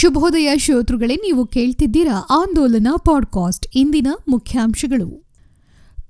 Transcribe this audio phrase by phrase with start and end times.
[0.00, 3.66] ಶುಭೋದಯ ಶ್ರೋತೃಗಳೇ ನೀವು ಕೇಳ್ತಿದ್ದೀರಾ ಆಂದೋಲನ ಪಾಡ್ಕಾಸ್ಟ್.
[3.74, 5.29] ಇಂದಿನ ಮುಖ್ಯಾಂಶಗಳು.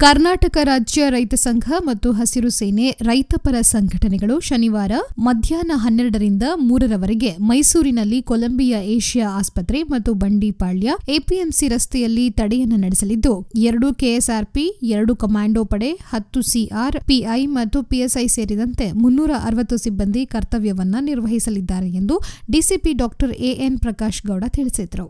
[0.00, 8.80] ಕರ್ನಾಟಕ ರಾಜ್ಯ ರೈತ ಸಂಘ ಮತ್ತು ಹಸಿರು ಸೇನೆ ರೈತಪರ ಸಂಘಟನೆಗಳು ಶನಿವಾರ ಮಧ್ಯಾಹ್ನ ಹನ್ನೆರಡರಿಂದ ಮೂರರವರೆಗೆ ಮೈಸೂರಿನಲ್ಲಿ ಕೊಲಂಬಿಯಾ
[8.94, 16.98] ಏಷ್ಯಾ ಆಸ್ಪತ್ರೆ ಮತ್ತು ಬಂಡಿಪಾಳ್ಯ ಎಪಿಎಂಸಿ ರಸ್ತೆಯಲ್ಲಿ ತಡೆಯನ್ನು ನಡೆಸಲಿದ್ದು, ಎರಡು ಕೆಎಸ್ಆರ್ಪಿ, ಎರಡು ಕಮಾಂಡೋ ಪಡೆ, ಹತ್ತು ಸಿಆರ್,
[17.04, 22.16] ಪಿಐ ಮತ್ತು ಪಿಎಸ್ಐ ಸೇರಿದಂತೆ ಮುನ್ನೂರ ಅರವತ್ತು ಸಿಬ್ಬಂದಿ ಕರ್ತವ್ಯವನ್ನ ನಿರ್ವಹಿಸಲಿದ್ದಾರೆ ಎಂದು
[22.50, 25.08] DCP doctor A N Prakash Gowda ತಿಳಿಸಿದರು.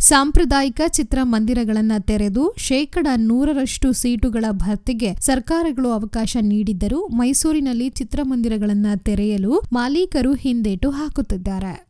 [0.00, 10.90] ಸಾಂಪ್ರದಾಯಿಕ ಚಿತ್ರಮಂದಿರಗಳನ್ನು ತೆರೆದು ಶೇಕಡ ನೂರರಷ್ಟು ಸೀಟುಗಳ ಭರ್ತಿಗೆ ಸರ್ಕಾರಗಳು ಅವಕಾಶ ನೀಡಿದ್ದರೂ ಮೈಸೂರಿನಲ್ಲಿ ಚಿತ್ರಮಂದಿರಗಳನ್ನು ತೆರೆಯಲು ಮಾಲೀಕರು ಹಿಂದೇಟು
[10.90, 11.89] ಹಾಕುತ್ತಿದ್ದಾರೆ.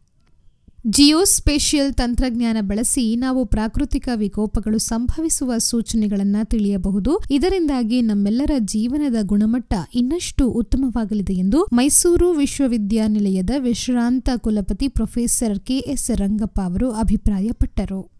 [0.89, 7.23] ಜಿಯೋಸ್ಪೇಷಿಯಲ್ ತಂತ್ರಜ್ಞಾನ ಬಳಸಿ ನಾವು ಪ್ರಾಕೃತಿಕ ವಿಕೋಪಗಳು ಸಂಭವಿಸುವ ಸೂಚನೆಗಳನ್ನು ತಿಳಿಯಬಹುದು.
[7.30, 16.92] ಇದರಿಂದಾಗಿ ನಮ್ಮೆಲ್ಲರ ಜೀವನದ ಗುಣಮಟ್ಟ ಇನ್ನಷ್ಟು ಉತ್ತಮವಾಗಲಿದೆ ಎಂದು ಮೈಸೂರು ವಿಶ್ವವಿದ್ಯಾನಿಲಯದ ವಿಶ್ರಾಂತ ಕುಲಪತಿ ಪ್ರೊಫೆಸರ್ ಕೆಎಸ್ ರಂಗಪ್ಪ ಅವರು
[16.92, 18.20] ಅಭಿಪ್ರಾಯಪಟ್ಟರು.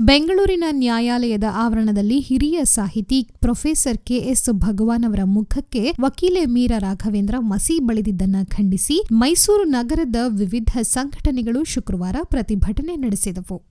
[0.00, 8.46] ಬೆಂಗಳೂರಿನ ನ್ಯಾಯಾಲಯದ ಆವರಣದಲ್ಲಿ ಹಿರಿಯ ಸಾಹಿತಿ ಪ್ರೊಫೆಸರ್ ಕೆಎಸ್ ಭಗವಾನ್ ಅವರ ಮುಖಕ್ಕೆ ವಕೀಲೆ ಮೀರಾ ರಾಘವೇಂದ್ರ ಮಸಿ ಬಳಿದಿದ್ದನ್ನು
[8.46, 13.69] ಖಂಡಿಸಿ ಮೈಸೂರು ನಗರದ ವಿವಿಧ ಸಂಘಟನೆಗಳು ಶುಕ್ರವಾರ ಪ್ರತಿಭಟನೆ ನಡೆಸಿದವು.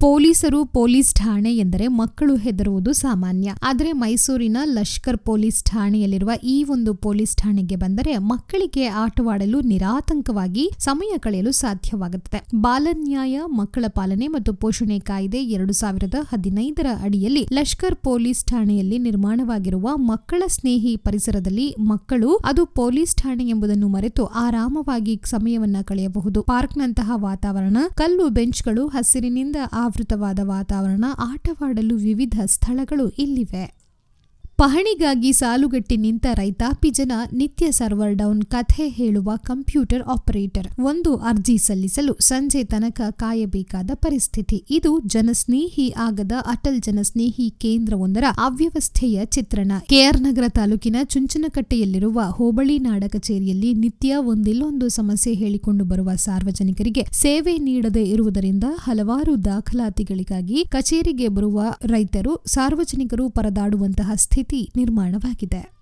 [0.00, 3.54] ಪೊಲೀಸರು ಪೊಲೀಸ್ ಠಾಣೆ ಎಂದರೆ ಮಕ್ಕಳು ಹೆದರುವುದು ಸಾಮಾನ್ಯ.
[3.62, 11.52] ಆದರೆ ಮೈಸೂರಿನ ಲಷ್ಕರ್ ಪೊಲೀಸ್ ಠಾಣೆಯಲ್ಲಿರುವ ಈ ಒಂದು ಪೊಲೀಸ್ ಠಾಣೆಗೆ ಬಂದರೆ ಮಕ್ಕಳಿಗೆ ಆಟವಾಡಲು ನಿರಾತಂಕವಾಗಿ ಸಮಯ ಕಳೆಯಲು
[11.52, 12.40] ಸಾಧ್ಯವಾಗುತ್ತದೆ.
[12.54, 20.42] ಬಾಲನ್ಯಾಯ ಮಕ್ಕಳ ಪಾಲನೆ ಮತ್ತು ಪೋಷಣೆ ಕಾಯ್ದೆ ಎರಡು ಸಾವಿರದ ಹದಿನೈದರ ಅಡಿಯಲ್ಲಿ ಲಷ್ಕರ್ ಪೊಲೀಸ್ ಠಾಣೆಯಲ್ಲಿ ನಿರ್ಮಾಣವಾಗಿರುವ ಮಕ್ಕಳ
[20.46, 26.42] ಸ್ನೇಹಿ ಪರಿಸರದಲ್ಲಿ ಮಕ್ಕಳು ಅದು ಪೊಲೀಸ್ ಠಾಣೆ ಎಂಬುದನ್ನು ಮರೆತು ಆರಾಮವಾಗಿ ಸಮಯವನ್ನ ಕಳೆಯಬಹುದು.
[26.42, 29.56] ಪಾರ್ಕ್ನಂತಹ ವಾತಾವರಣ, ಕಲ್ಲು, ಬೆಂಚ್ಗಳು, ಹಸಿರಿನಿಂದ
[29.86, 33.75] ಆವೃತವಾದ ವಾತಾವರಣ ಆಟವಾಡಲು ವಿವಿಧ ಸ್ಥಳಗಳು ಇಲ್ಲಿವೆ.
[34.58, 40.68] ಪಹಣಿಗಾಗಿ ಸಾಲುಗಟ್ಟಿ ನಿಂತ ರೈತಾಪಿ ಜನ ನಿತ್ಯ ಸರ್ವರ್ ಡೌನ್ ಕಥೆ ಹೇಳುವ ಕಂಪ್ಯೂಟರ್ ಆಪರೇಟರ್.
[40.84, 44.64] ಒಂದು ಅರ್ಜಿ ಸಲ್ಲಿಸಲು ಸಂಜೆ ತನಕ ಕಾಯಬೇಕಾದ ಪರಿಸ್ಥಿತಿ.
[44.70, 49.72] ಇದು ಜನಸ್ನೇಹಿ ಆಗದ ಅಟಲ್ ಜನಸ್ನೇಹಿ ಕೇಂದ್ರವೊಂದರ ಅವ್ಯವಸ್ಥೆಯ ಚಿತ್ರಣ.
[49.88, 58.04] ಕೆಆರ್ ನಗರ ತಾಲೂಕಿನ ಚುಂಚನಕಟ್ಟೆಯಲ್ಲಿರುವ ಹೋಬಳಿ ನಾಡ ಕಚೇರಿಯಲ್ಲಿ ನಿತ್ಯ ಒಂದಿಲ್ಲೊಂದು ಸಮಸ್ಯೆ ಹೇಳಿಕೊಂಡು ಬರುವ ಸಾರ್ವಜನಿಕರಿಗೆ ಸೇವೆ ನೀಡದೇ
[58.04, 64.44] ಇರುವುದರಿಂದ ಹಲವಾರು ದಾಖಲಾತಿಗಳಿಗಾಗಿ ಕಚೇರಿಗೆ ಬರುವ ರೈತರು, ಸಾರ್ವಜನಿಕರು ಪರದಾಡುವಂತಹ ಸ್ಥಿತಿ
[64.76, 65.75] ನಿರ್ಮಾಣವಾಗಿದೆ.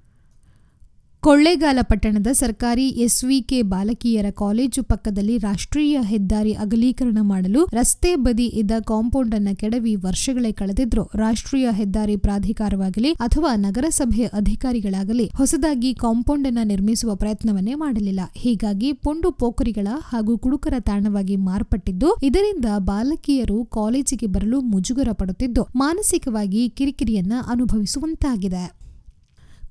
[1.27, 9.35] ಕೊಳ್ಳೇಗಾಲ ಪಟ್ಟಣದ ಸರ್ಕಾರಿ ಎಸ್ವಿಕೆ ಬಾಲಕಿಯರ ಕಾಲೇಜು ಪಕ್ಕದಲ್ಲಿ ರಾಷ್ಟ್ರೀಯ ಹೆದ್ದಾರಿ ಅಗಲೀಕರಣ ಮಾಡಲು ರಸ್ತೆ ಬದಿ ಇದ್ದ ಕಾಂಪೌಂಡ್
[9.35, 11.05] ಅನ್ನು ಕೆಡವಿ ವರ್ಷಗಳೇ ಕಳೆದಿದ್ರು.
[11.15, 18.21] ರಾಷ್ಟ್ರೀಯ ಹೆದ್ದಾರಿ ಪ್ರಾಧಿಕಾರವಾಗಲಿ ಅಥವಾ ನಗರಸಭೆ ಅಧಿಕಾರಿಗಳಾಗಲಿ ಹೊಸದಾಗಿ ಕಾಂಪೌಂಡ್ ಅನ್ನು ನಿರ್ಮಿಸುವ ಪ್ರಯತ್ನವನ್ನೇ ಮಾಡಲಿಲ್ಲ.
[18.37, 27.33] ಹೀಗಾಗಿ ಪೊಂಡು ಪೋಖರಿಗಳ ಹಾಗೂ ಕುಡುಕರ ತಾಣವಾಗಿ ಮಾರ್ಪಟ್ಟಿದ್ದು, ಇದರಿಂದ ಬಾಲಕಿಯರು ಕಾಲೇಜಿಗೆ ಬರಲು ಮುಜುಗರ ಪಡುತ್ತಿದ್ದು, ಮಾನಸಿಕವಾಗಿ ಕಿರಿಕಿರಿಯನ್ನ
[27.47, 28.84] ಅನುಭವಿಸುವಂತಾಗಿದೆ.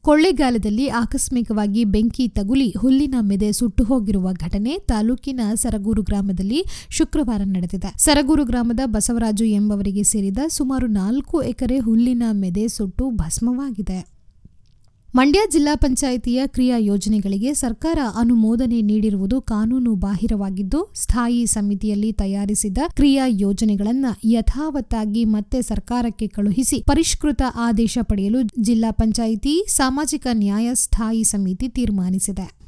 [0.05, 7.93] ಕೊಳ್ಳೇಗಾಲದಲ್ಲಿ ಆಕಸ್ಮಿಕವಾಗಿ ಬೆಂಕಿ ತಗುಲಿ ಹುಲ್ಲಿನ ಮೆದೆ ಸುಟ್ಟು ಹೋಗಿರುವ ಘಟನೆ ತಾಲೂಕಿನ ಸರಗೂರು ಗ್ರಾಮದಲ್ಲಿ ಶುಕ್ರವಾರ ನಡೆದಿದೆ.
[7.97, 14.22] ಸರಗೂರು ಗ್ರಾಮದ ಬಸವರಾಜು ಎಂಬವರಿಗೆ ಸೇರಿದ ಸುಮಾರು ನಾಲ್ಕು ಎಕರೆ ಹುಲ್ಲಿನ ಮೆದೆ ಸುಟ್ಟು ಭಸ್ಮವಾಗಿದೆ.
[15.15, 24.31] ಮಂಡ್ಯ ಜಿಲ್ಲಾ ಪಂಚಾಯಿತಿಯ ಕ್ರಿಯಾ ಯೋಜನೆಗಳಿಗೆ ಸರ್ಕಾರ ಅನುಮೋದನೆ ನೀಡಿರುವುದು ಕಾನೂನು ಬಾಹಿರವಾಗಿದ್ದು, ಸ್ಥಾಯಿ ಸಮಿತಿಯಲ್ಲಿ ತಯಾರಿಸಿದ ಕ್ರಿಯಾ ಯೋಜನೆಗಳನ್ನು
[24.31, 32.62] ಯಥಾವತ್ತಾಗಿ ಮತ್ತೆ ಸರ್ಕಾರಕ್ಕೆ ಕಳುಹಿಸಿ ಪರಿಷ್ಕೃತ ಆದೇಶ ಪಡೆಯಲು ಜಿಲ್ಲಾ ಪಂಚಾಯಿತಿ ಸಾಮಾಜಿಕ ನ್ಯಾಯ ಸ್ಥಾಯಿ ಸಮಿತಿ ತೀರ್ಮಾನಿಸಿದೆ.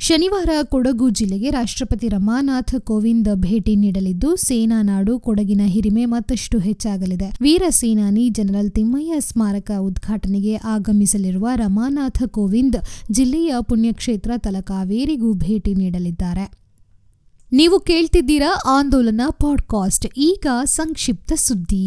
[0.00, 7.28] ಶನಿವಾರ ಕೊಡಗು ಜಿಲ್ಲೆಗೆ ರಾಷ್ಟ್ರಪತಿ ರಮಾನಾಥ್ ಕೋವಿಂದ್ ಭೇಟಿ ನೀಡಲಿದ್ದು, ಸೇನಾ ನಾಡು ಕೊಡಗಿನ ಹಿರಿಮೆ ಮತ್ತಷ್ಟು ಹೆಚ್ಚಾಗಲಿದೆ.
[7.40, 12.78] ವೀರ ಸೇನಾನಿ ಜನರಲ್ ತಿಮ್ಮಯ್ಯ ಸ್ಮಾರಕ ಉದ್ಘಾಟನೆಗೆ ಆಗಮಿಸಲಿರುವ ರಮಾನಾಥ ಕೋವಿಂದ್
[13.10, 16.46] ಜಿಲ್ಲೆಯ ಪುಣ್ಯಕ್ಷೇತ್ರ ತಲಕಾವೇರಿಗೂ ಭೇಟಿ ನೀಡಲಿದ್ದಾರೆ.
[17.52, 21.86] ನೀವು ಕೇಳ್ತಿದ್ದೀರಾ ಆಂದೋಲನ ಪಾಡ್ಕಾಸ್ಟ್, ಈಗ ಸಂಕ್ಷಿಪ್ತ ಸುದ್ದಿ.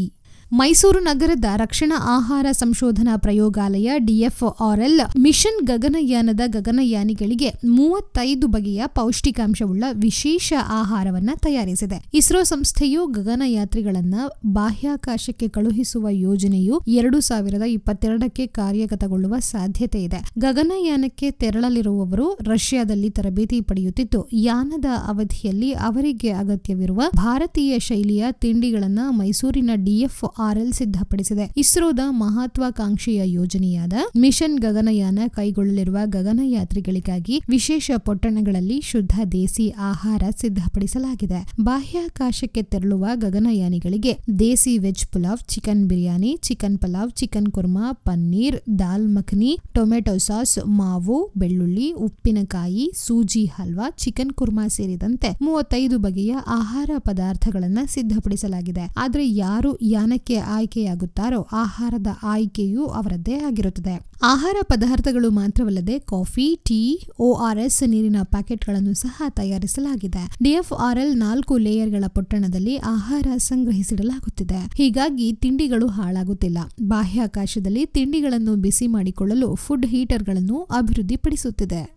[0.51, 11.39] ಮೈಸೂರು ನಗರದ ರಕ್ಷಣಾ ಆಹಾರ ಸಂಶೋಧನಾ ಪ್ರಯೋಗಾಲಯ ಡಿಎಫ್ಆರ್ಎಲ್ ಮಿಷನ್ ಗಗನಯಾನದ ಗಗನಯಾನಿಗಳಿಗೆ ಮೂವತ್ತೈದು ಬಗೆಯ ಪೌಷ್ಟಿಕಾಂಶವುಳ್ಳ ವಿಶೇಷ ಆಹಾರವನ್ನು
[11.39, 12.03] ತಯಾರಿಸಿದೆ.
[12.13, 14.15] ಇಸ್ರೋ ಸಂಸ್ಥೆಯು ಗಗನಯಾತ್ರಿಗಳನ್ನ
[14.45, 20.31] ಬಾಹ್ಯಾಕಾಶಕ್ಕೆ ಕಳುಹಿಸುವ ಯೋಜನೆಯು ಎರಡು ಸಾವಿರದ ಇಪ್ಪತ್ತೆರಡಕ್ಕೆ ಕಾರ್ಯಗತಗೊಳ್ಳುವ ಸಾಧ್ಯತೆ ಇದೆ.
[20.39, 30.73] ಗಗನಯಾನಕ್ಕೆ ತೆರಳಲಿರುವವರು ರಷ್ಯಾದಲ್ಲಿ ತರಬೇತಿ ಪಡೆಯುತ್ತಿದ್ದು, ಯಾನದ ಅವಧಿಯಲ್ಲಿ ಅವರಿಗೆ ಅಗತ್ಯವಿರುವ ಭಾರತೀಯ ಶೈಲಿಯ ತಿಂಡಿಗಳನ್ನು ಮೈಸೂರಿನ ಡಿಎಫ್ ಆರ್ಎಲ್
[30.73, 31.51] ಸಿದ್ಧಪಡಿಸಿದೆ.
[31.57, 41.53] ಇಸ್ರೋದ ಮಹತ್ವಾಕಾಂಕ್ಷೆಯ ಯೋಜನೆಯಾದ ಮಿಷನ್ ಗಗನಯಾನ ಕೈಗೊಳ್ಳಲಿರುವ ಗಗನಯಾತ್ರಿಗಳಿಗಾಗಿ ವಿಶೇಷ ಪೊಟ್ಟಣಗಳಲ್ಲಿ ಶುದ್ಧ ದೇಸಿ ಆಹಾರ ಸಿದ್ಧಪಡಿಸಲಾಗಿದೆ.
[41.61, 49.59] ಬಾಹ್ಯಾಕಾಶಕ್ಕೆ ತೆರಳುವ ಗಗನಯಾನಿಗಳಿಗೆ ದೇಸಿ veg pulao, chicken biryani, chicken pulao, chicken korma, paneer, dal makhani,
[49.73, 58.93] tomato sauce, ಮಾವು, ಬೆಳ್ಳುಳ್ಳಿ, ಉಪ್ಪಿನಕಾಯಿ, ಸೂಜಿ ಹಲ್ವಾ, ಚಿಕನ್ ಕುರ್ಮಾ ಸೇರಿದಂತೆ ಮೂವತ್ತೈದು ಬಗೆಯ ಆಹಾರ ಪದಾರ್ಥಗಳನ್ನು ಸಿದ್ಧಪಡಿಸಲಾಗಿದೆ.
[58.97, 63.95] ಆದರೆ ಯಾರು ಯಾನಕ್ಕೆ ಕೆಲಸಕ್ಕೆ ಆಯ್ಕೆಯಾಗುತ್ತಾರೋ ಆಹಾರದ ಆಯ್ಕೆಯೂ ಅವರದ್ದೇ ಆಗಿರುತ್ತದೆ.
[64.23, 70.37] ಆಹಾರ ಪದಾರ್ಥಗಳು ಮಾತ್ರವಲ್ಲದೆ ಕಾಫಿ, ಟೀ ಓಆರ್ಎಸ್ ನೀರಿನ ಪ್ಯಾಕೆಟ್ಗಳನ್ನು ಸಹ ತಯಾರಿಸಲಾಗಿದೆ.
[70.43, 74.75] ಡಿಎಫ್ಆರ್ಎಲ್ ನಾಲ್ಕು ಲೇಯರ್ಗಳ ಪೊಟ್ಟಣದಲ್ಲಿ ಆಹಾರ ಸಂಗ್ರಹಿಸಿಡಲಾಗುತ್ತಿದೆ.
[74.75, 76.57] ಹೀಗಾಗಿ ತಿಂಡಿಗಳು ಹಾಳಾಗುತ್ತಿಲ್ಲ.
[76.81, 81.96] ಬಾಹ್ಯಾಕಾಶದಲ್ಲಿ ತಿಂಡಿಗಳನ್ನು ಬಿಸಿ ಮಾಡಿಕೊಳ್ಳಲು ಫುಡ್ ಹೀಟರ್ಗಳನ್ನು ಅಭಿವೃದ್ಧಿಪಡಿಸುತ್ತಿದೆ.